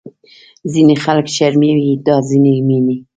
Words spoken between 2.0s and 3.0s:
دا ځینې مینې